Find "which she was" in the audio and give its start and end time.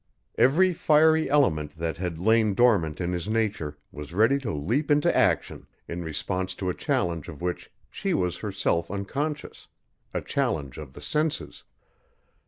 7.39-8.39